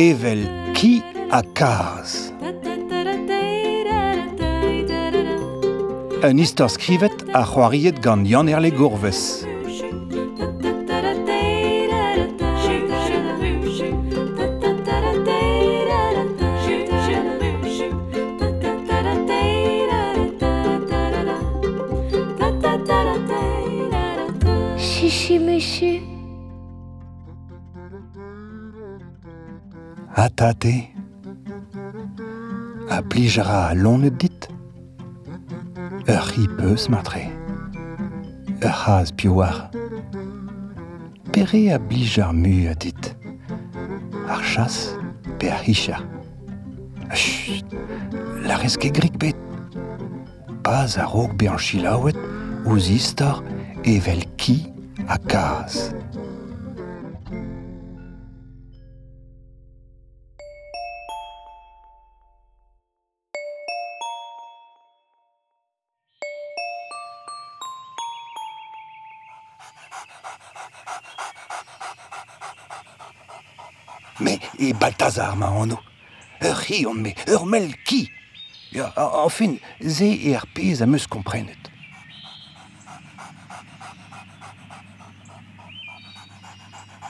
evel 0.00 0.48
ki 0.72 1.02
a 1.30 1.42
kaz. 1.52 2.32
Un 6.24 6.38
istor 6.40 6.68
skrivet 6.72 7.24
a 7.36 7.44
c'hoariet 7.44 8.00
gant 8.00 8.24
Yann 8.24 8.48
Erle 8.48 8.70
Gourves. 8.72 9.39
hatate, 30.16 30.90
a 32.90 33.02
plijara 33.02 33.74
lonet 33.74 34.16
dit, 34.18 34.48
ur 36.08 36.22
c'hi 36.28 36.46
peus 36.58 36.88
matre, 36.88 37.26
ur 38.62 38.74
c'haz 38.80 39.12
piouar. 39.12 39.70
Pere 41.32 41.62
a 41.72 41.78
blijar 41.78 42.32
mu 42.34 42.66
a 42.68 42.74
dit, 42.74 43.14
ar 44.28 44.42
chas 44.42 44.96
pe 45.38 45.50
ar 45.50 45.62
hicha. 45.62 46.00
Chut, 47.14 47.66
la 48.46 48.56
reske 48.58 48.90
grik 48.90 49.18
bet. 49.18 49.38
Paz 50.62 50.98
a 50.98 51.06
rog 51.06 51.36
be 51.38 51.48
an 51.50 51.58
chilaouet 51.58 52.18
ouz 52.66 52.90
istor 52.90 53.42
evel 53.84 54.22
ki 54.36 54.58
a 55.08 55.18
kaz. 55.18 55.90
Mais 74.20 74.38
et 74.58 74.72
Balthazar 74.74 75.34
Mahano, 75.36 75.78
ur 76.42 76.48
euh, 76.48 76.54
hi 76.68 76.86
on 76.86 76.94
me, 76.94 77.08
euh, 77.08 77.32
ur 77.32 77.46
mel 77.46 77.70
euh, 78.76 78.86
enfin, 78.96 79.54
ze 79.80 80.04
et 80.04 80.36
ar 80.36 80.46
pez 80.46 80.82
a. 80.82 80.86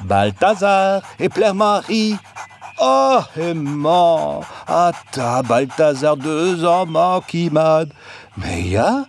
Balthazar 0.05 1.03
et 1.19 1.29
Père 1.29 1.55
Marie. 1.55 2.17
Oh, 2.81 3.21
aimant, 3.37 4.41
à 4.67 4.93
ta 5.13 5.43
Balthazar 5.43 6.17
deux 6.17 6.65
ans 6.65 6.87
manquimad. 6.87 7.93
Mais 8.39 8.63
ya, 8.63 9.05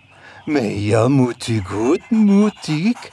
mais 0.46 0.78
ya 0.78 1.08
mouti 1.08 1.60
goutte 1.60 2.10
moutique. 2.10 3.10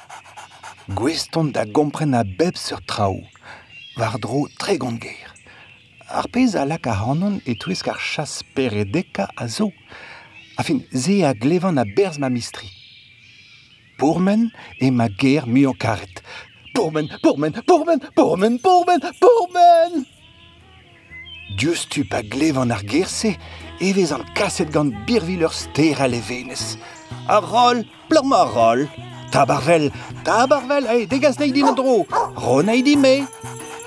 gweston 0.96 1.52
da 1.52 1.66
gompren 1.66 2.14
a 2.14 2.24
beb 2.24 2.58
sur 2.58 2.82
traoù, 2.82 3.22
war 3.98 4.18
dro 4.20 4.48
tre 4.58 4.78
gant 4.82 5.02
ger. 5.02 5.30
Ar 6.10 6.28
pez 6.34 6.56
a 6.58 6.66
lak 6.66 6.88
a 6.90 6.96
hanon 6.98 7.38
e 7.46 7.54
tuesk 7.54 7.88
ar 7.92 8.00
chas 8.02 8.42
peredeka 8.56 9.28
a 9.38 9.48
zo, 9.48 9.70
a 10.58 10.64
fin 10.64 10.82
ze 10.94 11.22
a 11.24 11.34
glevan 11.34 11.78
a 11.78 11.86
berz 11.86 12.18
ma 12.18 12.30
mistri. 12.30 12.70
Pourmen 14.00 14.50
e 14.82 14.90
ma 14.90 15.08
ger 15.10 15.46
mi 15.46 15.66
an 15.66 15.78
karet. 15.78 16.24
Pourmen, 16.74 17.10
pourmen, 17.22 17.54
pourmen, 17.68 18.00
pourmen, 18.16 18.58
pourmen, 18.60 19.02
pourmen! 19.22 20.06
Dius 21.58 21.86
tu 21.90 22.06
pa 22.06 22.22
glevan 22.24 22.72
ar 22.72 22.86
gerse, 22.86 23.36
evez 23.82 24.14
an 24.16 24.24
kaset 24.38 24.72
gant 24.72 24.96
birvil 25.06 25.44
ur 25.44 25.54
stera 25.54 26.08
levenez. 26.08 26.78
Ar 27.28 27.44
roll, 27.44 27.84
plorma 28.10 28.46
ar 28.46 28.54
roll! 28.56 29.09
Tabarvel, 29.32 29.92
Tabarvel, 30.24 30.88
hey, 30.88 31.06
dégage 31.06 31.40
Lady 31.40 31.62
Nandro, 31.62 32.08
Ronaidi 32.36 32.96
May. 32.96 33.24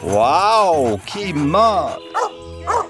Waouh, 0.03 0.99
qui 1.07 1.33
mat 1.33 1.99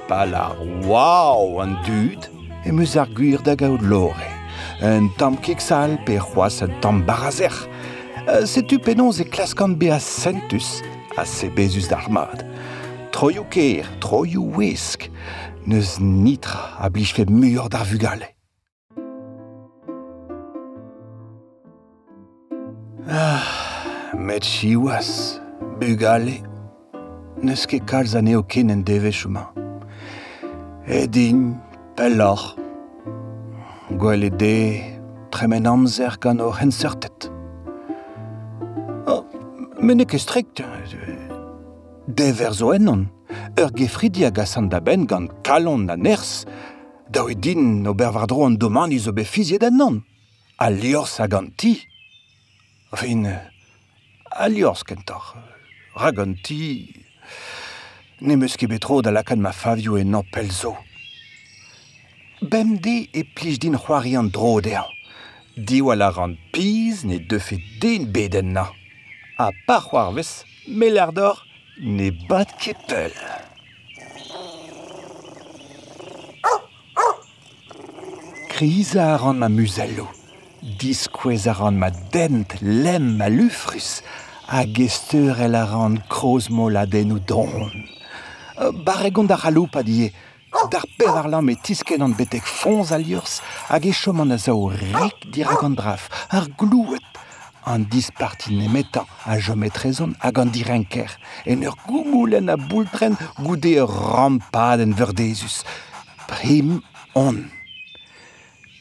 Pala, 0.06 0.54
waouh, 0.84 1.60
un 1.60 1.74
dude, 1.84 2.26
et 2.64 2.72
me 2.72 2.84
arguir 2.98 3.42
d'agaud 3.42 3.78
lore. 3.78 4.14
Un 4.82 5.08
tam 5.16 5.36
kiksal, 5.36 5.98
pe 6.04 6.18
roas 6.18 6.62
un 6.62 6.68
tam 6.80 7.02
barazer. 7.02 7.68
Euh, 8.28 8.46
Setu 8.46 8.78
penons 8.78 9.12
et 9.20 9.24
clascan 9.24 9.68
bea 9.68 9.98
sentus, 9.98 10.82
à 11.16 11.24
se 11.24 11.46
bezus 11.46 11.88
d'armad. 11.88 12.44
Troyou 13.12 13.44
ker, 13.44 13.88
troyou 14.00 14.44
whisk, 14.56 15.10
neus 15.66 15.98
nitra, 16.00 16.76
a 16.78 16.90
blij 16.90 17.14
fe 17.16 17.24
muur 17.28 17.68
d'ar 17.68 17.84
vugale. 17.84 18.34
Ah, 23.08 23.42
met 24.14 24.44
chiwas, 24.44 25.40
bugale, 25.80 26.36
neus 27.42 27.64
ket 27.66 27.82
kalz 27.90 28.14
aneo 28.14 28.44
ken 28.46 28.70
en 28.70 28.84
devech 28.86 29.24
ma. 29.26 29.48
E 30.86 31.08
din, 31.10 31.56
pellor, 31.98 32.54
gwell 33.98 34.28
e 34.28 34.30
de, 34.30 34.54
tremen 35.34 35.66
amzer 35.66 36.14
gant 36.22 36.46
o 36.46 36.52
hensertet. 36.54 37.26
Oh, 39.10 39.26
men 39.82 40.06
e 40.06 40.06
ket 40.06 40.22
strikt, 40.22 40.62
dever 42.06 42.54
zo 42.54 42.70
ennon, 42.70 43.08
ur 43.58 43.74
gefridi 43.74 44.28
hag 44.28 44.38
da 44.70 44.78
ben 44.78 45.08
gant 45.10 45.42
kalon 45.42 45.90
na 45.90 45.96
ners, 45.96 46.44
da 47.10 47.26
oe 47.26 47.34
din 47.34 47.82
ober 47.84 48.14
vardro 48.14 48.46
an 48.46 48.54
domani 48.54 48.98
zo 48.98 49.10
be 49.12 49.24
fiziet 49.24 49.66
ennon, 49.66 50.04
a 50.62 50.70
liors 50.70 51.18
hag 51.18 51.34
gant 51.34 51.58
ti. 51.58 51.80
Fin, 52.94 53.24
alios 54.30 54.84
kentoc'h, 54.84 55.34
rag 55.96 56.18
an 56.20 56.36
ti... 56.44 56.92
Ne 58.20 58.36
meus 58.36 58.54
ket 58.60 58.68
betro 58.70 59.00
da 59.02 59.10
lakad 59.10 59.40
ma 59.40 59.50
favio 59.50 59.96
en 59.96 60.14
an 60.14 60.26
pel 60.30 60.50
zo. 60.52 60.76
Bemde 62.42 63.08
e 63.10 63.24
plij 63.24 63.58
din 63.58 63.78
c'hoari 63.80 64.12
an 64.16 64.28
dro 64.30 64.60
dezhañ. 64.60 64.86
Diwal 65.56 65.98
la 65.98 66.10
rand 66.12 66.36
piz 66.52 67.02
ne 67.04 67.18
defe 67.18 67.58
den 67.80 68.12
beden 68.12 68.52
na. 68.52 68.68
A 69.38 69.50
pa 69.66 69.80
c'hoarvez, 69.80 70.44
mel 70.68 71.00
ar 71.00 71.12
ne 71.80 72.10
bat 72.28 72.52
ket 72.60 72.78
pel. 72.88 73.12
Kriza 78.52 79.14
a 79.14 79.16
ran 79.16 79.38
ma 79.40 79.48
muzello. 79.48 80.21
Diskouez 80.62 81.48
a 81.48 81.52
ran 81.58 81.72
ma 81.74 81.90
dent, 81.90 82.46
lem, 82.62 83.16
ma 83.16 83.28
lufrus, 83.28 84.00
a 84.46 84.62
gesteur 84.64 85.40
el 85.42 85.56
a 85.58 85.64
ran 85.66 85.96
kroz 86.08 86.50
mola 86.50 86.86
den 86.86 87.10
ou 87.10 87.18
don. 87.18 87.66
Barregon 88.86 89.26
da 89.26 89.34
raloupa 89.34 89.82
die, 89.82 90.12
dar 90.70 90.84
pev 90.98 91.16
ar 91.18 91.26
lam 91.26 91.50
e 91.50 91.56
tisken 91.58 92.04
an 92.06 92.14
betek 92.14 92.46
fonz 92.46 92.92
a 92.94 92.98
liurs, 93.02 93.40
hag 93.72 93.88
e 93.90 93.92
chom 93.92 94.22
an 94.22 94.36
a 94.36 94.38
zao 94.38 94.68
rek 94.70 95.24
dir 95.34 95.50
an 95.50 95.74
draf, 95.74 96.04
ar 96.30 96.46
glouet, 96.54 97.18
an 97.66 97.82
disparti 97.90 98.54
nemetan 98.54 99.10
a 99.26 99.40
jomet 99.42 99.80
rezon 99.82 100.14
hag 100.22 100.38
an 100.38 100.52
direnker, 100.54 101.10
en 101.42 101.66
ur 101.66 101.74
goumoulen 101.88 102.54
a 102.54 102.56
boultren 102.56 103.18
goude 103.40 103.74
ur 103.82 103.90
rampad 103.90 104.78
en 104.86 104.94
verdezus. 104.94 105.64
Prim 106.30 106.78
on. 107.18 107.42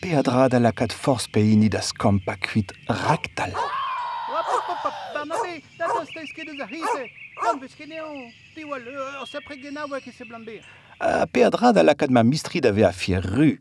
peadrad 0.01 0.53
alakat 0.57 0.93
forz 0.93 1.27
pe 1.33 1.41
ini 1.53 1.69
da 1.69 1.81
skampa 1.81 2.35
kuit 2.41 2.73
raktal. 2.89 3.53
A 11.01 11.07
ah, 11.07 11.25
peadrad 11.33 11.77
alakat 11.77 12.09
ma 12.09 12.23
mistri 12.23 12.61
da 12.61 12.69
a 12.87 12.91
fir 12.91 13.21
ru. 13.21 13.57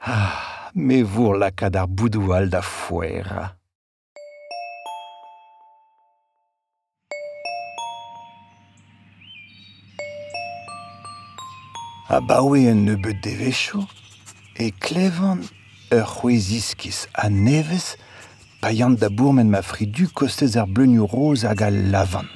Ah, 0.00 0.70
me 0.74 1.02
vour 1.02 1.34
lakad 1.38 1.76
ar 1.76 1.86
boudoual 1.86 2.48
da 2.50 2.60
fouera. 2.62 3.42
A 12.12 12.16
ah, 12.16 12.20
baoe 12.20 12.68
en 12.70 12.84
nebeut 12.86 13.18
devechoù 13.22 14.01
e 14.56 14.70
klevan 14.70 15.40
ur 15.92 16.06
c'hwezhiskiz 16.06 17.06
a 17.14 17.28
nevez 17.28 17.96
paiant 18.60 18.96
da 19.00 19.08
bourmen 19.08 19.50
ma 19.50 19.62
fridu 19.62 20.08
kostez 20.14 20.56
ar 20.56 20.68
bleunioù 20.68 21.08
roz 21.12 21.44
hag 21.44 21.62
a 21.62 21.70
lavan. 21.70 22.28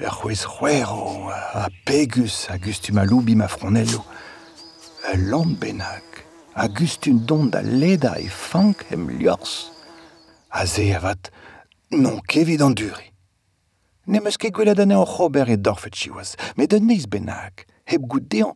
Ur 0.00 0.12
c'hwez 0.16 0.42
c'hwero, 0.44 1.30
a 1.30 1.68
pegus 1.84 2.48
a 2.50 2.58
gustum 2.58 2.98
a 2.98 3.04
loubi 3.04 3.34
ma 3.36 3.48
fronello, 3.48 4.04
ur 5.10 5.18
lamp 5.30 5.60
bennak, 5.60 6.24
a 6.54 6.68
gustum 6.68 7.24
don 7.26 7.50
da 7.50 7.60
leda 7.62 8.16
e 8.18 8.28
fank 8.28 8.86
em 8.90 9.08
liors 9.10 9.70
A 10.50 10.64
ze 10.64 10.94
avat, 10.94 11.30
non 11.90 12.20
kevid 12.26 12.62
an 12.62 12.72
duri. 12.72 13.12
Nemeus 14.06 14.38
ket 14.38 14.54
gwelet 14.54 14.78
ane 14.80 14.94
an 14.96 15.04
c'hober 15.04 15.50
e 15.50 15.56
dorfet 15.56 15.92
chiwaz, 15.92 16.36
met 16.56 16.72
un 16.72 16.86
neiz 16.86 17.04
bennak, 17.10 17.66
heb 17.86 18.02
gout 18.10 18.26
deon, 18.30 18.54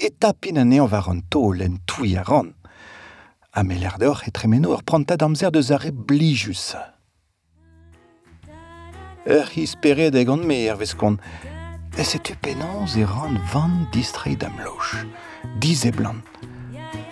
e 0.00 0.10
tapin 0.18 0.58
an 0.58 0.72
eon 0.72 0.90
war 0.90 1.08
an 1.12 1.22
tol 1.28 1.60
en 1.60 1.78
toui 1.86 2.16
a 2.16 2.24
ran. 2.24 2.54
Ha 3.52 3.62
d'or 4.00 4.22
e 4.26 4.30
tremeno 4.30 4.72
ur 4.72 4.82
prantad 4.82 5.22
amzer 5.22 5.52
deus 5.52 5.70
ar 5.70 5.84
e 5.84 5.92
blijus. 5.92 6.74
Ur 9.28 9.46
his 9.54 9.76
pered 9.76 10.16
eg 10.16 10.28
an 10.28 10.46
me 10.46 10.66
er 10.66 10.78
veskon, 10.80 11.20
e 11.98 12.02
setu 12.02 12.34
penans 12.40 12.96
e 12.96 13.04
ran 13.04 13.36
van 13.52 13.86
distreid 13.92 14.42
am 14.44 14.56
loch, 14.64 15.04
diz 15.60 15.84
e 15.84 15.92
blant. 15.92 16.24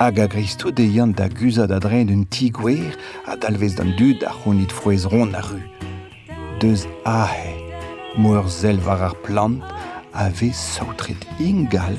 Hag 0.01 0.19
a 0.19 0.27
greisto 0.27 0.71
deiant 0.73 1.13
da 1.17 1.29
guzad 1.29 1.71
adren 1.77 2.09
un 2.09 2.25
ti 2.25 2.51
a 3.27 3.37
dalvez 3.37 3.75
d'an 3.77 3.93
dud 3.99 4.25
ar 4.25 4.33
c'honit 4.33 4.73
frouez 4.73 5.05
ron 5.05 5.35
a 5.35 5.43
ru. 5.43 5.61
Deus 6.59 6.87
ahe, 7.05 7.53
moer 8.17 8.49
zel 8.49 8.81
war 8.87 9.03
ar 9.03 9.15
plant, 9.25 9.61
a 10.13 10.29
ve 10.29 10.53
sautret 10.53 11.27
ingal 11.39 11.97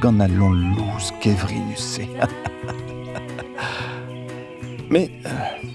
gant 0.00 0.20
a 0.20 0.28
lon 0.28 0.74
louz 0.76 1.12
kevrinus 1.20 1.84
se. 1.94 2.06
Me, 4.90 5.08
euh, 5.26 5.68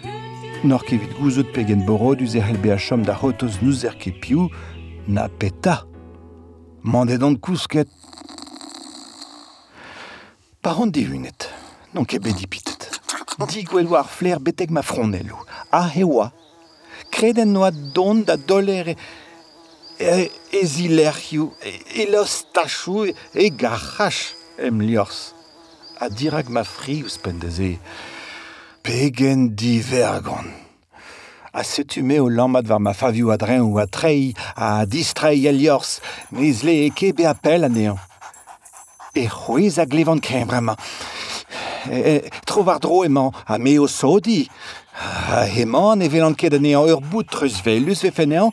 nor 0.63 0.83
kevit 0.88 1.12
gouzout 1.19 1.51
pegen 1.53 1.83
borod 1.85 2.21
uz 2.24 2.35
er 2.35 2.47
helbe 2.47 2.71
a 2.71 2.77
da 3.06 3.13
hotoz 3.13 3.62
nouzer 3.62 3.97
ke 3.97 4.12
piou, 4.12 4.50
na 5.07 5.27
peta. 5.27 5.85
Mandet 6.83 7.24
an 7.24 7.35
kousket. 7.35 7.88
Par 10.62 10.80
an 10.81 10.88
dehunet, 10.88 11.50
non 11.94 12.06
ket 12.06 12.24
dipitet. 12.24 12.89
Di 13.50 13.63
gwell 13.63 13.88
war 13.88 14.07
flair 14.07 14.39
beteg 14.39 14.71
ma 14.71 14.81
fronello. 14.81 15.45
A 15.71 15.88
hewa. 15.89 16.31
Kreden 17.12 17.53
noa 17.53 17.71
don 17.71 18.24
da 18.24 18.38
doler 18.38 18.95
e, 20.03 20.31
e 20.51 20.65
zilerc'hioù, 20.65 21.53
e, 21.63 22.03
e 22.03 23.15
e 23.33 23.50
garc'hach 23.50 24.35
em 24.57 24.79
liors. 24.79 25.33
A 26.00 26.09
dirag 26.09 26.50
ma 26.50 26.63
fri 26.63 27.03
ouz 27.03 27.17
pendeze. 27.17 27.79
Pegen 28.83 29.55
divergon. 29.55 30.45
A 31.53 31.63
setume 31.63 32.19
o 32.19 32.29
lamad 32.29 32.67
var 32.67 32.79
ma 32.79 32.94
faviou 32.94 33.31
a 33.31 33.38
dren 33.38 33.61
ou 33.61 33.77
a 33.79 33.88
trei, 33.88 34.33
a 34.55 34.85
distrei 34.85 35.47
el 35.47 35.59
liors, 35.61 36.01
mez 36.31 36.63
le 36.63 36.85
eke 36.88 37.13
be 37.13 37.27
apel 37.29 37.63
anean. 37.63 37.99
E 39.15 39.27
c'hwez 39.29 39.77
a 39.79 39.85
glevan 39.85 40.19
kem 40.19 40.49
ma. 40.61 40.75
E, 41.89 41.99
e, 41.99 42.29
trovar 42.45 42.79
dro 42.79 43.03
emañ, 43.06 43.31
a 43.45 43.57
me 43.57 43.77
o 43.79 43.88
sodi. 43.88 44.49
Ha, 44.94 45.45
emañ 45.61 45.99
ne 45.99 46.09
velan 46.09 46.35
ket 46.35 46.53
anean 46.57 46.89
ur 46.89 47.01
bout 47.01 47.29
treus 47.29 47.61
velus 47.61 48.01
ve 48.03 48.11
fenean, 48.11 48.51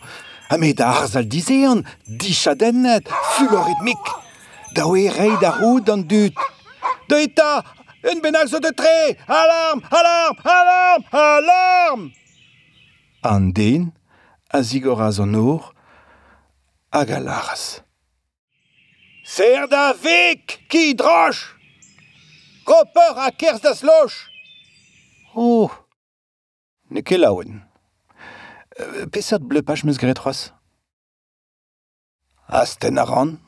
Ha 0.50 0.56
da 0.58 0.87
arzal 1.00 1.31
dizean, 1.31 1.85
dichadennet, 2.20 3.06
fuloritmik. 3.35 4.05
Da 4.75 4.82
oe 4.87 5.06
rei 5.19 5.37
da 5.41 5.50
roud 5.61 5.88
an 5.88 6.02
dut. 6.11 6.35
Da 7.08 7.20
eta, 7.23 7.62
un 8.11 8.19
benal 8.20 8.49
zo 8.49 8.58
de 8.58 8.73
tre, 8.73 9.14
alarm, 9.29 9.79
alarm, 9.91 10.37
alarm, 10.43 11.02
alarm! 11.12 12.12
An 13.23 13.52
den, 13.52 13.93
a 14.50 14.62
zigoraz 14.62 15.20
an 15.20 15.35
ur, 15.35 15.70
hag 16.91 17.11
a 17.11 17.20
laras. 17.20 17.82
Ser 19.23 19.70
da 19.70 19.93
vek 19.94 20.67
ki 20.69 20.94
droch! 20.99 21.46
Koper 22.67 23.23
a 23.26 23.31
kerz 23.31 23.62
da 23.62 23.75
sloch! 23.75 24.19
Oh, 25.37 25.70
ne 26.91 27.03
ket 27.06 27.23
laouen. 27.23 27.69
peseurt 29.11 29.43
bleupach 29.43 29.85
meus 29.85 29.99
gretroaz 29.99 30.53
Asten 32.49 32.99
a 32.99 33.05
ran, 33.05 33.38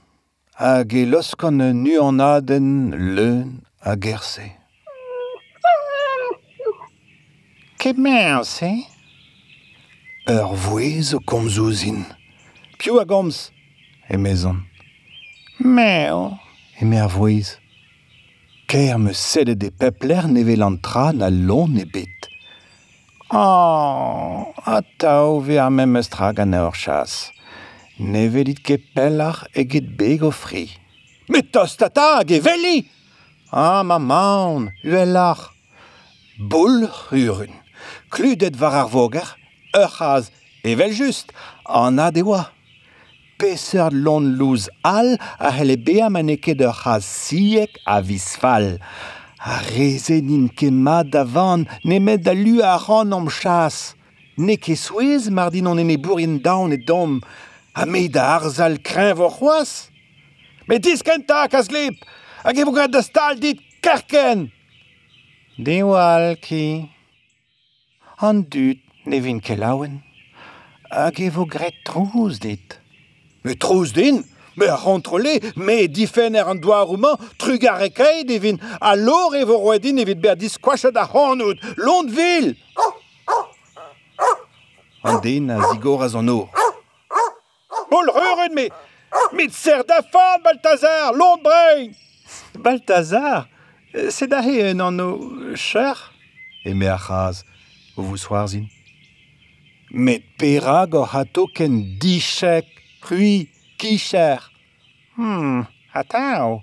hag 0.54 0.92
e 0.94 1.04
loskon 1.04 1.60
aden 2.20 2.68
leun 3.16 3.62
a 3.80 3.96
gerse. 3.96 4.52
Ket 7.78 7.98
meus, 7.98 8.62
eh? 8.62 8.86
Ur 10.30 10.54
vouez 10.54 11.14
o 11.14 11.18
komz 11.18 11.58
ouzin. 11.58 12.06
Piou 12.78 13.00
a 13.00 13.04
gomz 13.04 13.50
Emezon. 14.08 14.62
Meo 15.58 16.38
Eme 16.80 17.00
ar 17.00 17.08
vouez. 17.08 17.58
Ker 18.68 18.98
me 18.98 19.12
sede 19.14 19.56
de 19.58 19.70
pepler 19.70 20.28
nevelantra 20.28 21.12
na 21.12 21.28
lon 21.28 21.76
e 21.76 21.84
bet. 21.84 22.21
Oh, 23.34 24.52
a 24.66 24.82
tao 24.98 25.40
ve 25.40 25.56
ar 25.58 25.70
mem 25.70 25.96
eus 25.96 26.08
tra 26.12 26.32
gane 26.36 26.58
ur 26.60 26.74
chas. 26.76 27.30
Ne 27.98 28.26
velit 28.28 28.60
ket 28.60 28.82
pellach 28.94 29.46
eget 29.56 29.86
beg 29.96 30.20
o 30.28 30.30
fri. 30.30 30.66
Met 31.32 31.48
tos 31.52 31.78
tata 31.80 32.18
hag 32.18 32.30
e 32.30 32.40
veli 32.44 32.84
Ah, 33.50 33.82
ma 33.82 33.96
maon, 33.98 34.68
uelach. 34.84 35.48
Boul 36.50 36.84
urun. 37.12 37.54
Kludet 38.12 38.60
var 38.60 38.74
ar 38.82 38.88
voger, 38.92 39.28
ur 39.80 39.88
chaz, 39.96 40.28
evel 40.62 40.92
just, 40.92 41.32
an 41.64 41.98
a 42.04 42.10
dewa. 42.12 42.50
Peseur 43.38 43.92
lon 43.92 44.36
louz 44.36 44.68
al 44.84 45.16
a 45.40 45.50
hele 45.56 45.76
bea 45.80 46.10
maneket 46.12 46.60
ur 46.60 46.76
chaz 46.82 47.04
siek 47.04 47.80
a 47.86 48.02
visfal. 48.02 48.76
A 49.44 49.60
nin 49.66 50.30
in 50.30 50.48
kema 50.54 51.02
da 51.02 51.24
van, 51.24 51.66
nemet 51.82 52.22
da 52.22 52.32
lu 52.32 52.62
a 52.62 52.76
ran 52.78 53.12
am 53.12 53.28
chas. 53.28 53.94
Ne 54.36 54.56
ket 54.56 54.78
souez 54.78 55.28
mar 55.30 55.50
din 55.50 55.66
an 55.66 55.78
ene 55.78 55.98
bourien 55.98 56.38
daon 56.42 56.72
e 56.72 56.76
dom, 56.76 57.20
a 57.74 57.84
me 57.84 58.08
da 58.08 58.22
arzal 58.36 58.78
kreñ 58.78 59.18
o 59.18 59.28
c'hoaz. 59.28 59.90
Met 60.68 60.84
diskenta 60.84 61.48
kas 61.50 61.72
lep, 61.74 61.96
hag 62.44 62.58
e 62.58 62.86
da 62.86 63.02
stal 63.02 63.34
dit 63.40 63.58
kerken. 63.82 64.52
De 65.58 65.82
ki. 66.40 66.88
An 68.18 68.46
dut 68.48 68.78
ne 69.06 69.18
vin 69.20 69.40
ket 69.40 69.58
laouen, 69.58 70.02
hag 70.90 71.18
e 71.18 71.30
vogret 71.30 71.74
trouz 71.84 72.38
dit. 72.38 72.78
Me 73.42 73.56
trouz 73.56 73.90
din 73.92 74.22
Mais 74.56 74.70
rentre-les, 74.70 75.40
mais 75.56 75.88
difen 75.88 76.34
er 76.34 76.48
an 76.48 76.54
douarouman, 76.60 77.16
trugarekaid 77.38 78.30
evin, 78.30 78.58
a 78.80 78.96
lor 78.96 79.34
evoroedin 79.36 80.00
evit 80.02 80.20
berdis 80.20 80.58
kwacha 80.60 80.90
da 80.92 81.06
honout, 81.08 81.56
lont 81.76 82.10
vil! 82.10 82.54
An 85.04 85.20
den 85.24 85.50
a 85.50 85.58
zigor 85.72 86.02
a 86.04 86.08
zon 86.08 86.28
or. 86.28 86.50
Bol 87.90 88.10
reuren, 88.10 88.52
mais, 88.54 88.70
mais 89.32 89.48
tser 89.48 89.84
da 89.84 90.02
fan, 90.02 90.42
Balthazar, 90.44 91.12
lont 91.12 91.38
brein! 91.42 91.92
Balthazar, 92.58 93.48
c'est 94.10 94.28
da 94.28 94.42
he 94.42 94.60
an 94.62 94.98
o 95.00 95.56
cher? 95.56 96.12
Eme 96.64 96.86
a 96.88 96.98
chaz, 96.98 97.44
vous 97.96 98.16
soarzin. 98.16 98.68
Met 99.90 100.22
pera 100.38 100.86
go 100.86 101.04
hato 101.04 101.46
ken 101.54 101.98
dichek, 102.00 102.64
rui, 103.08 103.48
kicher. 103.82 104.38
Hmm, 105.16 105.66
atao. 105.92 106.62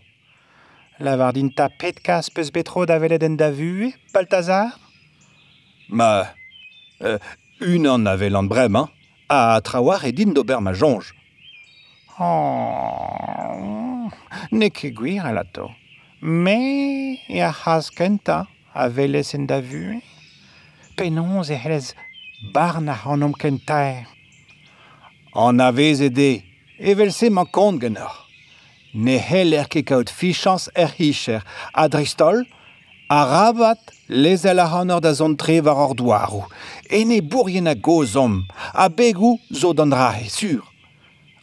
Lavar 0.99 1.33
din 1.33 1.51
ta 1.51 1.67
petkas 1.79 2.29
peus 2.33 2.49
betro 2.51 2.85
da 2.85 2.97
velet 2.99 3.23
en 3.23 3.35
da 3.35 3.51
vue, 3.51 3.93
Balthazar? 4.13 4.79
Ma, 5.89 6.31
euh, 7.01 7.19
un 7.61 7.85
an 7.88 8.07
a 8.07 8.15
vel 8.15 8.35
an 8.35 8.47
brem, 8.47 8.75
hein? 8.75 8.88
a 9.29 9.59
trawar 9.61 10.05
e 10.05 10.11
din 10.11 10.33
d'ober 10.33 10.61
ma 10.61 10.73
jonge. 10.73 11.13
Oh, 12.19 14.09
ne 14.51 14.69
ket 14.69 14.95
gwir 14.95 15.25
a 15.25 15.31
lato. 15.31 15.69
Me, 16.21 17.19
e 17.27 17.39
a 17.39 17.51
c'haz 17.51 17.91
kenta 17.91 18.47
a 18.73 18.89
velez 18.89 19.33
en 19.35 19.45
da 19.47 19.59
vue. 19.61 20.01
Penons 20.95 21.49
e 21.49 21.55
helez 21.55 21.95
barn 22.53 22.89
a 22.89 22.95
hanom 22.95 23.33
kentaer. 23.33 24.07
An 25.35 25.59
avez 25.59 26.01
e 26.01 26.09
evel-se 26.79 27.29
man 27.29 27.48
kont 27.51 27.81
genor. 27.81 28.15
Ne 28.93 29.19
hel 29.21 29.53
er 29.53 29.67
kekaout 29.69 30.09
fichans 30.09 30.69
er 30.74 30.89
hicher, 30.98 31.43
a 31.74 31.86
dristol, 31.88 32.45
a 33.09 33.19
rabat 33.25 33.91
lezel 34.09 34.59
a 34.59 34.65
hanor 34.71 35.01
da 35.01 35.13
zon 35.13 35.36
tre 35.38 35.59
war 35.62 35.77
ar 35.77 35.93
douarou. 35.93 36.48
ne 36.89 37.21
bourien 37.21 37.67
a 37.67 37.75
gozom, 37.75 38.48
a 38.74 38.89
begou 38.89 39.39
zo 39.53 39.74
d'an 39.74 39.93
rahe, 39.93 40.29
sur. 40.29 40.65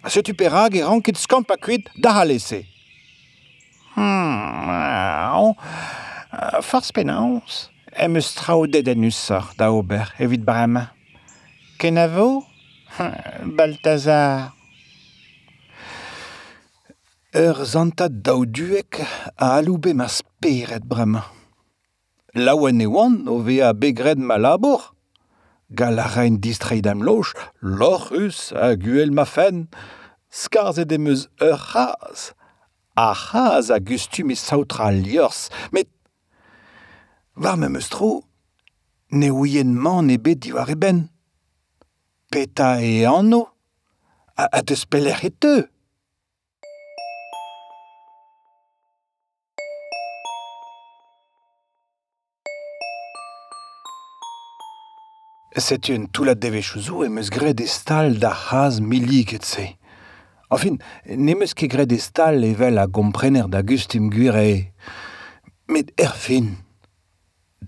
A 0.02 0.10
se 0.10 0.22
tu 0.22 0.34
perag 0.34 0.74
e 0.74 0.82
ranket 0.82 1.16
skamp 1.16 1.50
a 1.50 1.56
kuit 1.56 1.88
da 2.02 2.12
halese. 2.12 2.66
Hmm, 3.94 4.68
aon, 4.68 5.54
fars 6.62 6.92
penans, 6.92 7.70
em 7.96 8.16
eus 8.16 8.34
traodet 8.34 8.88
en 8.88 9.04
usor 9.04 9.54
da 9.56 9.70
ober, 9.70 10.12
evit 10.18 10.44
bremañ. 10.44 10.90
Kenavo? 11.78 12.46
Balthazar. 13.56 14.55
Ur 17.36 17.66
zantat 17.68 18.22
daou 18.24 18.46
duek 18.48 19.02
a 19.36 19.58
aloube 19.58 19.92
ma 19.92 20.08
speret 20.08 20.84
bremañ. 20.88 21.26
Laouen 22.32 22.80
e 22.80 22.86
oan 22.88 23.28
o 23.28 23.42
vea 23.44 23.74
begred 23.74 24.16
ma 24.18 24.38
labour. 24.40 24.94
Gal 25.68 26.00
a 26.00 26.06
rein 26.14 26.40
distreid 26.40 26.86
am 26.86 27.02
loch, 27.04 27.36
lor 27.60 28.08
us 28.24 28.52
a 28.56 28.72
guel 28.80 29.12
ma 29.12 29.26
fenn. 29.28 29.68
Skarzet 30.32 30.88
e 30.88 30.90
demeuz 30.96 31.28
ur 31.48 31.60
c'haz. 31.68 32.32
A 32.96 33.12
c'haz 33.12 33.68
a 33.68 33.78
gustum 33.80 34.32
e 34.32 34.36
saoutra 34.36 34.88
liors, 34.88 35.50
met... 35.72 35.88
War 37.36 37.58
me 37.58 37.68
meus 37.68 37.90
tro, 37.92 38.24
ne 39.12 39.28
ouien 39.28 39.76
man 39.76 40.08
e 40.08 40.16
bet 40.16 40.40
diwar 40.40 40.72
e 40.72 40.76
ben. 40.82 41.10
Peta 42.32 42.80
e 42.80 43.04
anno, 43.04 43.42
a, 44.40 44.48
a 44.56 44.62
deus 44.62 44.88
peler 44.88 45.20
e 45.20 45.30
teu. 45.30 45.68
Setu 55.56 55.94
un 55.96 56.04
toulat 56.12 56.36
devechou 56.36 56.82
zo 56.84 56.98
em 57.06 57.16
eus 57.16 57.30
gret 57.32 57.56
e 57.64 57.66
stal 57.66 58.18
da 58.20 58.34
c'hazh 58.36 58.76
milik-se. 58.84 59.80
Enfin, 60.52 60.76
ne'm 61.08 61.40
eus 61.40 61.56
ket 61.56 61.72
gret 61.72 61.92
e 61.96 61.98
stal 61.98 62.44
evel 62.44 62.76
a 62.78 62.86
gomprener 62.86 63.48
da 63.48 63.62
gustum 63.64 64.10
gwir-se. 64.12 64.68
Met 65.72 65.88
er 65.96 66.12
fin, 66.12 66.60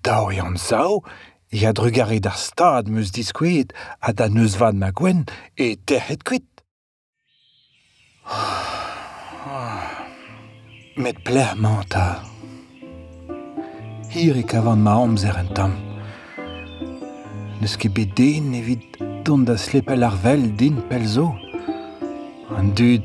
dao 0.04 0.28
e 0.30 0.38
anzao, 0.38 1.00
e 1.48 1.64
a 1.64 1.72
drugare 1.72 2.20
ar 2.28 2.36
stad 2.36 2.92
meus 2.92 3.10
diskouet 3.10 3.72
a 4.04 4.12
da 4.12 4.28
neus 4.28 4.60
vad 4.60 4.76
ma 4.76 4.92
gwen 4.92 5.24
e 5.56 5.76
terhet 5.86 6.24
kuit. 6.28 6.44
Met 11.02 11.24
plec'h 11.24 11.56
manta. 11.56 12.20
Hir 14.12 14.36
e 14.36 14.44
kavan 14.44 14.84
ma 14.84 15.00
amzer 15.00 15.40
en 15.40 15.48
tamm. 15.56 15.87
Neus 17.58 17.74
ket 17.74 17.90
bet 17.90 18.12
den 18.14 18.52
evit 18.54 18.98
dont 19.26 19.48
da 19.48 19.56
slepel 19.58 20.04
ar 20.06 20.14
vel 20.22 20.44
din 20.60 20.76
pel 20.86 21.06
zo. 21.10 21.32
An 22.54 22.70
dud 22.78 23.02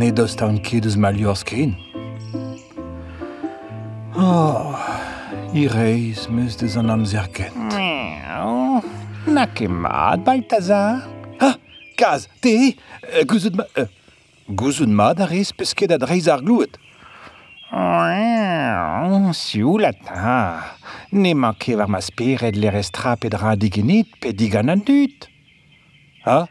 ne 0.00 0.08
dost 0.16 0.40
ta'n 0.40 0.56
ket 0.64 0.88
eus 0.88 0.96
mal 0.96 1.18
ur 1.20 1.36
skrin. 1.36 1.74
Oh, 4.16 4.72
i 5.52 5.66
reiz 5.68 6.24
meus 6.32 6.56
deus 6.56 6.78
an 6.80 6.94
amzer 6.96 7.28
ket. 7.36 7.52
Na 9.28 9.44
ket 9.52 9.68
mat, 9.68 10.24
Baltazar. 10.24 11.04
Ah, 11.36 11.60
kaz, 12.00 12.24
te, 12.40 12.72
gouzout 13.28 13.60
ma... 13.60 13.68
Euh, 13.76 13.90
gouzout 14.48 14.88
ma 14.88 15.12
da 15.12 15.28
rez 15.28 15.52
peus 15.52 15.76
ket 15.76 15.92
ad 15.92 16.08
reiz 16.08 16.24
ar 16.32 16.40
glouet. 16.40 16.80
Sioulata, 19.32 20.04
ta. 20.04 20.76
Nema 21.12 21.54
kevar 21.54 21.88
ma 21.88 22.00
spered 22.00 22.56
le 22.56 22.70
restra 22.72 23.16
pedra 23.16 23.56
digenit 23.56 24.08
pe 24.20 24.32
digan 24.32 24.68
an 24.68 24.80
dut. 24.84 25.28
Ha? 26.24 26.48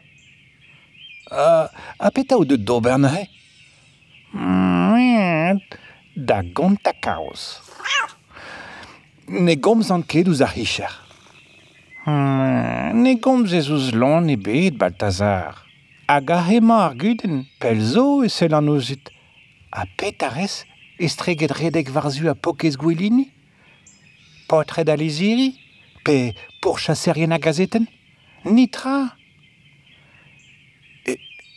Uh, 1.30 1.66
a 1.98 2.10
peta 2.10 2.38
ou 2.38 2.44
de 2.44 2.56
d'ober 2.56 2.98
na 2.98 3.08
he? 3.16 3.24
Da 6.14 6.42
gont 6.42 6.86
a 6.86 6.92
kaos. 6.92 7.60
Ne 9.28 9.54
gomz 9.56 9.90
an 9.90 10.02
ket 10.02 10.28
ouz 10.28 10.40
ar 10.42 10.54
hicher. 10.54 10.94
Ne 12.06 13.18
gomz 13.22 13.52
ez 13.52 13.68
ouz 13.70 13.92
lan 13.92 14.30
e 14.30 14.36
bet, 14.36 14.78
Baltazar. 14.78 15.64
Hag 16.08 16.30
a 16.30 16.40
hemañ 16.46 16.80
ar 16.86 16.94
guden, 16.96 17.44
pel 17.60 17.82
zo 17.82 18.22
e 18.24 18.30
sel 18.32 18.54
an 18.54 18.70
ouzit. 18.72 19.10
A 19.70 19.84
pet 19.98 20.22
a 20.22 20.30
rez 20.32 20.64
estreget 20.98 21.52
redek 21.58 21.90
varzu 21.94 22.28
a 22.28 22.34
pokez 22.34 22.76
gwelini? 22.76 23.28
Potred 24.48 24.88
a 24.88 24.96
leziri? 24.96 25.54
Pe 26.04 26.34
pourchaserien 26.60 27.32
a 27.32 27.38
gazeten? 27.38 27.88
Nitra? 28.44 29.14
E, 31.06 31.16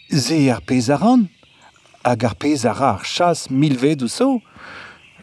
Ze 0.10 0.50
ar 0.52 0.62
pez 0.62 0.90
a 0.90 0.98
ran 0.98 1.28
Hag 2.04 2.26
ar 2.26 2.36
pez 2.36 2.66
a 2.66 2.74
ra 2.74 2.96
ar 2.98 3.06
chas 3.06 3.50
milved 3.50 4.02
ou 4.02 4.10
so 4.10 4.42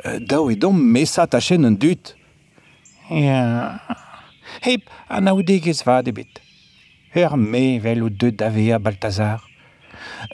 Dao 0.04 0.50
e 0.50 0.56
dom 0.56 0.78
mesat 0.78 1.34
a 1.34 1.40
chen 1.40 1.66
un 1.66 1.76
dut 1.76 2.14
Ya... 3.10 3.80
Hep, 4.60 4.88
an 5.08 5.28
aoudegez 5.30 5.84
va 5.86 6.00
ebet. 6.04 6.40
Ur 7.16 7.36
me 7.38 7.78
vel 7.80 8.02
o 8.04 8.08
deud 8.10 8.36
da 8.40 8.48
vea 8.52 8.78
Baltazar. 8.78 9.44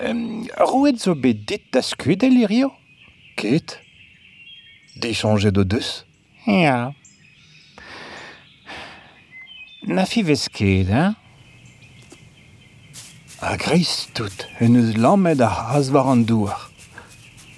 Um, 0.01 0.47
Rouet 0.59 0.99
zo 1.03 1.15
bet 1.15 1.45
dit 1.49 1.65
da 1.73 1.83
skudel 1.83 2.41
irio 2.45 2.73
ket 3.45 3.81
D'échanger 4.97 5.53
de 5.53 5.63
deus 5.63 6.07
Ya. 6.47 6.93
Na 9.87 10.05
fi 10.07 10.23
vez 10.23 10.49
ket, 10.53 10.89
hein 10.91 11.15
A 13.41 13.57
greiz 13.57 14.09
tout, 14.15 14.37
en 14.61 14.75
eus 14.75 14.95
lammet 14.97 15.41
a 15.41 15.49
c'haz 15.49 15.91
war 15.93 16.09
an 16.09 16.23
douar. 16.25 16.71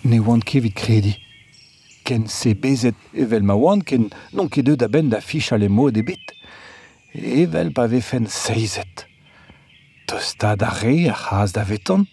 Ne 0.04 0.18
oant 0.18 0.42
kevit 0.42 0.74
kredi. 0.74 1.14
Ken 2.06 2.26
se 2.26 2.54
bezet 2.54 2.98
evel 3.14 3.42
ma 3.42 3.54
oant, 3.54 3.82
ken 3.86 4.08
non 4.32 4.50
ket 4.50 4.66
deud 4.66 4.82
a 4.82 4.88
ben 4.88 5.10
da 5.10 5.20
fich 5.20 5.52
a 5.52 5.58
le 5.58 5.68
mod 5.68 5.98
bit. 6.08 6.34
Evel 7.14 7.70
pa 7.74 7.86
vefen 7.86 8.26
seizet. 8.26 9.06
Tosta 10.06 10.56
da 10.58 10.70
re 10.80 10.96
a 11.10 11.14
c'haz 11.14 11.54
da 11.54 11.62
veton. 11.62 12.06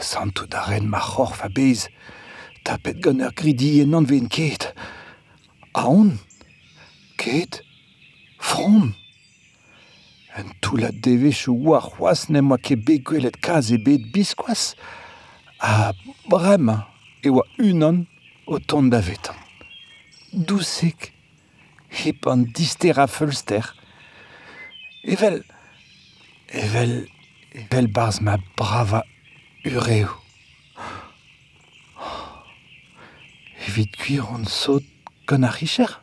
Santu 0.00 0.44
da 0.48 0.66
ren 0.68 0.88
ma 0.88 1.00
c'horf 1.00 1.44
a 1.44 1.48
bez. 1.48 1.88
tapet 2.68 3.00
gant 3.00 3.24
ar 3.24 3.32
gridienn 3.32 3.96
an 3.96 4.06
ven 4.08 4.28
ket. 4.28 4.68
Aon, 5.72 6.18
ket, 7.16 7.62
fromm. 8.38 8.92
Un 10.38 10.52
toulat 10.62 11.00
devech 11.02 11.48
o 11.48 11.54
war 11.66 11.86
c'hoaz 11.88 12.28
ne 12.28 12.42
moa 12.44 12.60
ket 12.60 12.84
bet 12.86 13.06
gwelet 13.08 13.40
kaz 13.42 13.72
e 13.72 13.78
bet 13.80 14.10
biskoaz. 14.12 14.74
A 15.64 15.94
bremañ 16.28 16.84
e 17.24 17.32
oa 17.32 17.46
unan 17.58 18.04
o 18.46 18.60
ton 18.60 18.92
da 18.92 19.00
vetan. 19.00 19.38
Dousek, 20.32 21.10
hep 21.88 22.28
an 22.28 22.44
dister 22.52 23.00
a 23.00 23.08
feulster. 23.08 23.64
Evel, 25.02 25.40
evel, 26.52 26.94
evel 27.56 27.88
barz 27.88 28.20
ma 28.20 28.36
brava 28.56 29.02
ureo. 29.64 30.27
evit 33.66 33.96
gwir 33.98 34.28
an 34.34 34.44
sot 34.46 34.84
gant 35.26 35.44
ar 35.48 35.56
richer 35.60 35.98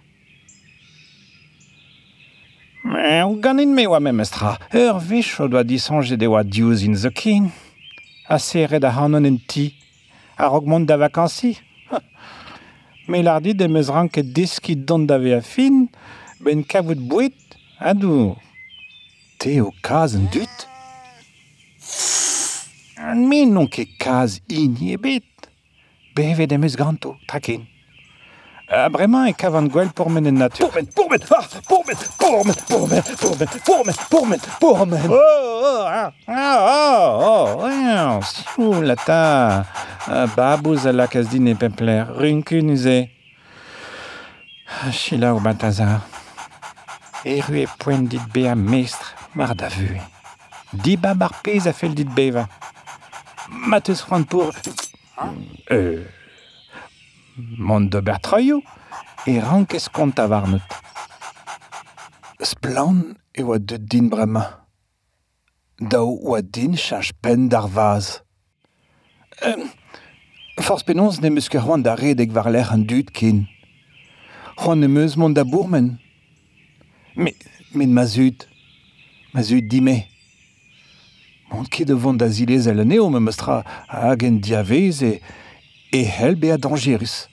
o 3.26 3.36
ganin 3.36 3.74
me 3.74 3.88
oa 3.88 4.00
mem 4.00 4.20
estra, 4.20 4.58
ur 4.74 5.00
vich 5.00 5.40
o 5.40 5.48
doa 5.48 5.64
disanjet 5.64 6.20
de 6.20 6.28
oa 6.28 6.44
diouz 6.44 6.84
in 6.84 6.94
the 6.94 7.12
king. 7.12 7.52
A 8.30 8.38
serret 8.40 8.84
a 8.84 8.92
hanon 8.92 9.26
en 9.26 9.40
ti, 9.48 9.76
a 10.38 10.48
rogmont 10.48 10.86
da 10.86 10.98
vakansi. 10.98 11.58
me 13.08 13.22
lardi 13.24 13.54
de 13.54 13.68
mez 13.68 13.90
ranket 13.90 14.34
deski 14.34 14.76
don 14.76 15.06
da 15.06 15.18
ve 15.18 15.34
a 15.34 15.42
fin, 15.42 15.88
ben 16.40 16.64
kavout 16.64 17.00
bouet, 17.10 17.36
adou. 17.80 18.36
Te 19.40 19.62
o 19.62 19.72
kaz 19.82 20.16
an 20.16 20.30
dut 20.32 20.68
An 22.98 23.28
me 23.30 23.46
non 23.46 23.68
ket 23.68 23.98
kaz 24.00 24.40
ini 24.50 24.94
e 24.94 24.98
bet. 24.98 25.35
Bevet 26.16 26.52
em 26.54 26.64
eus 26.64 26.76
ganto, 26.76 27.18
traken. 27.28 27.68
A 28.68 28.90
bremañ 28.90 29.30
e 29.30 29.34
kavan 29.34 29.68
gwell 29.68 29.92
pourmen 29.94 30.26
en 30.26 30.38
natur. 30.40 30.72
Pourmen, 30.72 30.88
pourmen, 30.96 31.20
ah, 31.30 31.44
pourmen, 31.68 31.96
pourmen, 32.18 32.56
pourmen, 32.68 33.04
pourmen, 33.20 33.48
pourmen, 33.66 33.96
pourmen, 34.10 34.40
pourmen. 34.60 35.10
Oh, 35.10 35.62
oh, 35.64 35.86
ah, 35.86 36.14
ah, 36.28 36.58
oh, 37.20 37.62
oh, 37.62 38.22
siou, 38.24 38.82
la 38.82 38.96
ta. 38.96 39.66
Babouz 40.36 40.88
a 40.88 40.94
lakaz 40.94 41.28
din 41.30 41.52
e 41.52 41.56
pempler, 41.56 42.08
runkun 42.16 42.72
uze. 42.72 43.10
Chila 44.92 45.36
o 45.36 45.40
Balthazar. 45.40 46.02
Eru 47.26 47.60
e 47.60 47.68
poent 47.78 48.08
dit 48.08 48.24
be 48.34 48.48
a 48.48 48.56
mestre, 48.56 49.14
mar 49.36 49.54
da 49.54 49.68
vue. 49.68 50.00
Di 50.72 50.96
bab 50.98 51.22
ar 51.28 51.42
pez 51.44 51.68
a 51.68 51.74
fel 51.74 51.94
dit 51.94 52.08
beva. 52.08 52.48
Mateus 53.50 54.02
c'hoant 54.02 54.24
pour... 54.24 54.54
Euh... 55.72 56.04
Mont 57.58 57.82
de 57.82 58.00
Bertraio 58.00 58.62
e 59.28 59.40
rankez 59.40 59.90
kont 59.92 60.20
a 60.20 60.28
varnet. 60.28 60.64
Splan 62.40 63.16
e 63.36 63.44
oa 63.44 63.60
deud 63.60 63.88
din 63.92 64.08
brema. 64.08 64.46
Dao 65.80 66.16
oa 66.24 66.40
din 66.42 66.78
chaj 66.80 67.12
pen 67.22 67.50
d'ar 67.52 67.68
vaz. 67.68 68.22
Euh, 69.44 69.68
Forz 70.64 70.86
penons 70.88 71.20
ne 71.20 71.30
meus 71.30 71.50
ket 71.52 71.60
c'hoant 71.60 71.84
da 71.84 71.98
redek 72.00 72.32
war 72.32 72.48
l'er 72.50 72.72
an 72.72 72.88
dud 72.88 73.12
ken. 73.12 73.44
C'hoant 74.56 74.80
ne 74.80 74.88
meus 74.88 75.18
mont 75.18 75.36
da 75.36 75.44
bourmen. 75.44 75.98
Me, 77.16 77.36
men 77.74 77.92
ma 77.92 78.06
zud. 78.06 78.48
Ma 79.34 79.44
zud 79.44 79.68
dime. 79.68 80.06
Mont 81.52 81.70
ket 81.70 81.86
devant 81.86 82.12
vant 82.12 82.20
da 82.20 82.30
zilez 82.30 82.68
al 82.68 82.82
aneo, 82.82 83.10
me 83.10 83.20
mestra 83.22 83.62
a 83.88 84.10
agen 84.12 84.40
diavez 84.42 85.02
e, 85.06 85.14
e 85.94 86.02
hel 86.04 86.36
be 86.36 86.52
a 86.52 86.58
dangeris. 86.58 87.28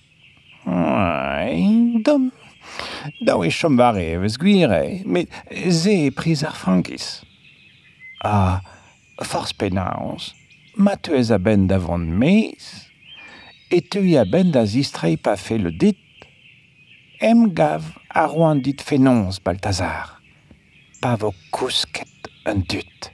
Ein 0.66 2.02
dom, 2.04 2.28
da 3.24 3.38
e 3.42 3.50
chom 3.50 3.78
vare 3.80 4.04
gwire, 4.38 5.02
met 5.04 5.28
ze 5.68 5.96
e 6.06 6.10
priz 6.10 6.44
ar 6.44 6.56
frankis. 6.56 7.22
A, 8.22 8.60
forz 9.24 9.52
penaos, 9.56 10.32
ma 10.76 10.96
teuez 10.96 11.32
a 11.32 11.38
ben 11.38 11.66
da 11.66 11.78
vant 11.78 12.12
meiz, 12.20 12.88
e 13.72 13.80
teu 13.80 14.04
a 14.20 14.24
ben 14.28 14.52
da 14.52 14.66
zistrei 14.66 15.16
pa 15.16 15.36
fe 15.36 15.56
le 15.58 15.72
dit, 15.72 15.98
em 17.22 17.48
gav 17.54 17.94
a 18.10 18.26
roan 18.26 18.60
dit 18.60 18.80
fenons, 18.82 19.40
Balthazar, 19.40 20.20
pa 21.00 21.16
vo 21.16 21.32
kousket 21.50 22.30
un 22.46 22.60
dut. 22.68 23.11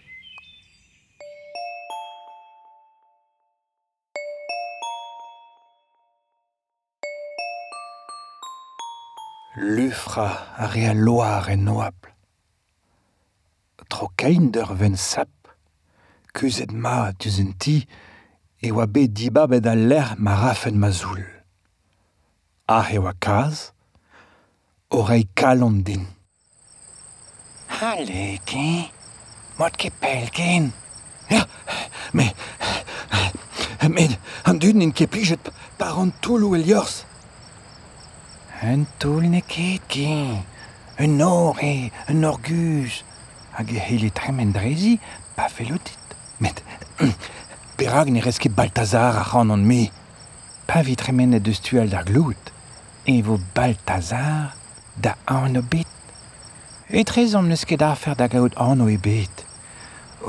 lufra 9.59 10.55
a 10.57 10.67
rea 10.67 10.95
loar 10.95 11.51
en 11.51 11.65
Noapl. 11.65 12.09
Tro 13.89 14.11
keinder 14.17 14.69
ven 14.77 14.97
sap, 14.97 15.31
kuzet 16.37 16.73
ma 16.73 17.11
diouzh 17.13 17.41
en 17.41 17.55
ti, 17.57 17.79
e 18.61 18.71
oa 18.73 18.87
bet 18.87 19.15
dibabet 19.17 19.67
a 19.67 19.75
l'er 19.75 20.15
ma 20.19 20.35
rafen 20.43 20.77
ma 20.79 20.91
zoul. 20.93 21.25
Ah 22.69 22.87
e 22.93 22.99
oa 23.01 23.15
kaz, 23.17 23.73
orei 24.93 25.25
kalon 25.35 25.83
din. 25.83 26.05
Hale, 27.79 28.39
ke? 28.45 28.93
Mot 29.59 29.75
ke 29.81 29.91
pel 29.91 30.29
ken? 30.37 30.73
Ja, 31.33 31.45
me... 32.13 32.33
Me, 33.89 34.05
an 34.45 34.59
duden 34.61 34.83
en 34.85 34.91
ket 34.93 35.09
plijet 35.09 35.49
par 35.79 35.97
an 35.97 36.11
toulou 36.21 36.53
el 36.59 36.67
yorz. 36.69 37.07
Un 38.61 38.87
toul 38.99 39.29
ne 39.31 39.39
ket 39.39 39.85
ki, 39.87 40.09
un 40.99 41.21
or 41.23 41.61
e, 41.63 41.93
un 42.11 42.25
orguz, 42.27 43.05
hag 43.55 43.71
e 43.71 43.79
hele 43.79 44.11
tremen 44.11 44.51
drezi, 44.51 44.97
pa 45.37 45.47
felotit. 45.47 46.17
Met, 46.43 46.65
perag 47.79 48.11
ne 48.11 48.25
reske 48.25 48.51
Baltazar 48.51 49.21
a 49.21 49.23
c'han 49.23 49.55
an 49.55 49.63
me. 49.63 49.93
Pa 50.67 50.83
vi 50.83 50.99
tremen 50.99 51.39
e 51.39 51.41
deus 51.41 51.63
tuel 51.63 51.95
da 51.95 52.03
glout, 52.03 52.51
e 53.07 53.21
vo 53.23 53.39
Baltazar 53.55 54.57
da 54.99 55.15
an 55.31 55.63
o 55.63 55.63
bet. 55.63 55.87
E 56.91 57.07
trez 57.07 57.39
om 57.39 57.47
neus 57.47 57.63
ket 57.63 57.87
afer 57.87 58.11
fer 58.11 58.19
da 58.19 58.27
gaout 58.27 58.59
an 58.59 58.83
o 58.83 58.91
e 58.91 58.99
bet. 58.99 59.47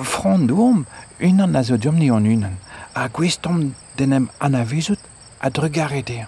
Front 0.05 0.51
d'oum, 0.53 0.85
unan 1.17 1.57
a 1.57 1.65
zo 1.65 1.81
diom 1.81 1.97
an 2.13 2.29
unan, 2.29 2.59
a 2.93 3.09
gwestom 3.09 3.71
denem 3.97 4.29
anavezout 4.37 5.01
a 5.41 5.49
drugareter. 5.49 6.27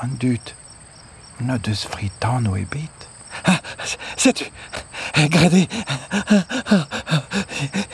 An 0.00 0.16
dut. 0.16 0.56
Ne 1.38 1.58
deus 1.58 1.84
fritan 1.84 2.46
e 2.56 2.64
bet. 2.64 3.08
Ah, 3.44 3.60
setu. 4.16 4.44
Grede 5.30 5.66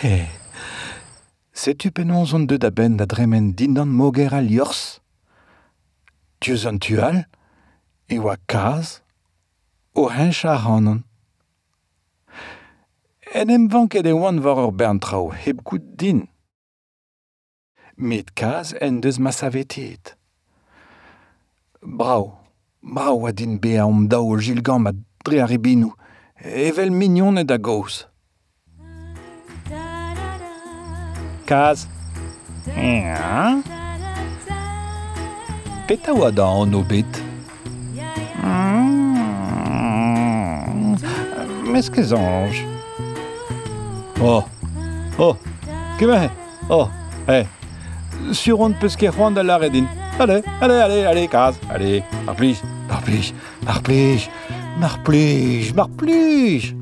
hey. 0.03 0.29
Setu 1.53 1.91
penon 1.91 2.27
zon 2.27 2.47
deud 2.47 2.65
a 2.65 2.71
ben 2.71 2.97
da 2.97 3.07
dremen 3.07 3.55
dindan 3.55 3.89
moger 3.89 4.35
al-yors. 4.35 5.01
Dieu 6.41 6.57
zon 6.57 6.79
tu 6.79 7.01
al 7.01 7.25
E 8.09 8.19
oa 8.19 8.37
kaz? 8.47 9.03
O 9.95 10.09
hench 10.09 10.45
a 10.45 10.57
ranon? 10.57 11.05
En 13.35 13.51
em 13.51 13.69
vanket 13.69 14.07
e 14.07 14.13
oan 14.13 14.43
war 14.43 14.59
ur 14.59 14.73
bern 14.73 14.99
trao 14.99 15.33
Heb 15.33 15.65
gout 15.65 15.83
din. 15.99 16.29
Met 17.97 18.33
kaz 18.35 18.73
en 18.73 19.01
deus 19.01 19.19
ma 19.19 19.31
savetet. 19.31 20.17
Brao 21.81 22.42
Maouadin 22.83 23.59
bea 23.61 23.87
omdao 23.87 24.29
o 24.29 24.39
jilgañ 24.39 24.79
ma 24.83 24.93
dre 25.25 25.43
ar 25.43 25.51
evel 26.45 26.91
mignoned 26.91 27.51
a 27.51 27.59
gaoz. 27.59 28.07
Kaz. 31.47 31.87
Eñ 32.77 33.63
Petra 35.87 36.13
oa 36.15 36.31
da 36.31 36.47
anv 36.47 36.89
bet 36.89 37.23
hmm. 38.43 39.13
Mes 41.73 41.91
anj. 42.13 42.57
Oh, 44.21 44.45
oh, 45.19 45.37
kemet, 45.99 46.31
oh, 46.71 46.89
eh, 47.27 47.47
sur 48.33 48.61
on 48.61 48.75
peus 48.75 48.97
ket 48.97 49.11
c'hoant 49.15 49.35
da 49.35 49.43
lare 49.43 49.71
din. 49.71 49.89
Allez, 50.21 50.43
allez, 50.61 50.81
allez, 50.81 51.05
allez, 51.07 51.29
Kaz, 51.29 51.59
allez, 51.69 52.05
ar 52.29 52.37
plis. 52.37 52.63
Marplige, 53.03 53.35
Marplige, 53.67 54.31
Marplige, 54.79 55.75
Marplige. 55.75 56.77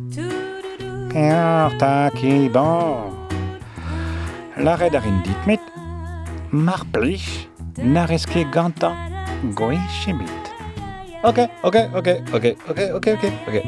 Ertakiban. 1.14 3.10
L'arrêt 4.56 4.90
d'arin 4.90 5.22
dit 5.24 5.46
mit, 5.46 5.60
Marplige, 6.50 7.48
nareske 7.78 8.44
ganta, 8.52 8.92
goishimit. 9.54 10.28
Ok, 11.22 11.38
ok, 11.62 11.76
ok, 11.94 12.08
ok, 12.34 12.56
ok, 12.68 12.80
ok, 12.94 13.06
ok, 13.06 13.24
ok. 13.48 13.62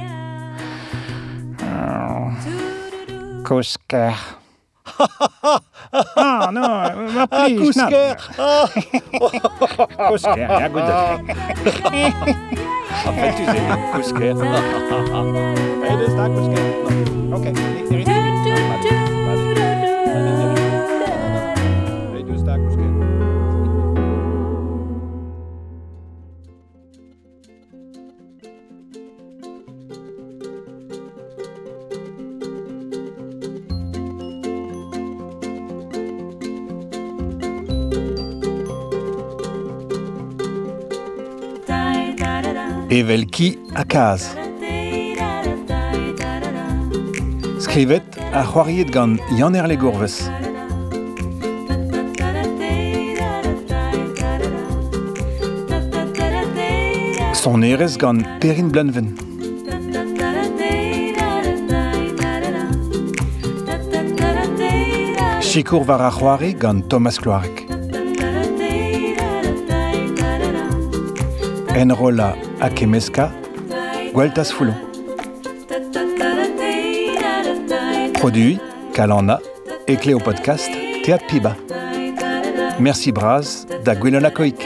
Kosker. 3.45 4.15
Ha 4.99 5.07
ha 5.19 5.29
ha! 5.43 5.72
Ah, 6.17 6.49
no, 6.51 6.61
ma 7.13 7.27
please, 7.27 7.77
not. 7.77 7.93
Kusker, 10.09 10.39
ja 10.39 10.69
goed. 10.69 10.83
Af 13.07 13.17
en 13.17 13.35
toe 13.35 13.45
zeg 13.45 13.55
ik 13.55 13.93
kusker. 13.95 14.21
Hé, 15.83 15.97
dat 15.97 16.09
is 16.09 16.15
okay. 17.33 18.12
Evelki 42.93 43.59
Akaz. 43.75 44.37
Skrivet 47.65 48.05
a 48.35 48.43
c'hoariet 48.45 48.91
gant 48.93 49.17
Yann 49.39 49.55
Erlegorvez. 49.55 50.29
Son 57.33 57.63
erez 57.63 57.97
gant 57.97 58.21
Perrin 58.41 58.69
Blanven. 58.69 59.17
Chikour 65.41 65.87
var 65.87 66.01
a 66.03 66.11
Thomas 66.91 67.19
Kloarek. 67.19 67.67
En 71.75 71.91
rola 71.91 72.52
Kemeska, 72.71 73.31
Gueltas 74.15 74.53
Foulon. 74.53 74.75
Produit 78.15 78.59
Kalana 78.95 79.41
et 79.89 79.97
Cléo 79.97 80.19
Podcast 80.19 80.71
Théâtre 81.05 81.27
Piba. 81.27 81.57
Merci 82.79 83.11
Braz 83.13 83.67
da 83.85 83.95
Gwenola 83.95 84.31
Koik. 84.31 84.65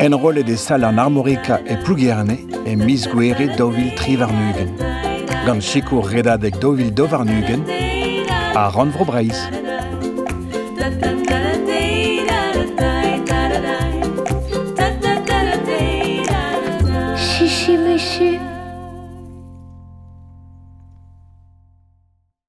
Enrôle 0.00 0.42
des 0.42 0.56
salles 0.56 0.84
en 0.84 0.98
armorica 0.98 1.60
et 1.66 1.76
plugierne 1.76 2.36
et 2.66 2.76
Miss 2.76 3.08
Guere 3.08 3.56
Dovil 3.56 3.94
Trivarnugen. 3.94 4.74
Gant 5.46 5.60
Chikour 5.60 6.06
redadek 6.06 6.58
Dovil 6.58 6.92
Dovarnugen 6.92 7.62
a 8.54 8.68
Ron 8.68 8.90
Vrobreis. 8.90 9.61